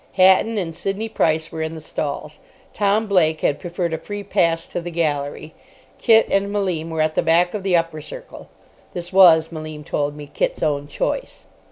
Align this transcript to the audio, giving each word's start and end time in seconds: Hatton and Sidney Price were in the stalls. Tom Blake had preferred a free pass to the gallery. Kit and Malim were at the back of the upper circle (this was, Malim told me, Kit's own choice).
Hatton 0.13 0.57
and 0.57 0.73
Sidney 0.73 1.09
Price 1.09 1.51
were 1.51 1.61
in 1.61 1.75
the 1.75 1.79
stalls. 1.79 2.39
Tom 2.73 3.05
Blake 3.05 3.41
had 3.41 3.59
preferred 3.59 3.93
a 3.93 3.99
free 3.99 4.23
pass 4.23 4.65
to 4.69 4.81
the 4.81 4.89
gallery. 4.89 5.53
Kit 5.99 6.27
and 6.31 6.51
Malim 6.51 6.89
were 6.89 7.01
at 7.01 7.13
the 7.13 7.21
back 7.21 7.53
of 7.53 7.61
the 7.61 7.77
upper 7.77 8.01
circle 8.01 8.49
(this 8.93 9.13
was, 9.13 9.51
Malim 9.51 9.83
told 9.83 10.15
me, 10.15 10.25
Kit's 10.33 10.63
own 10.63 10.87
choice). 10.87 11.45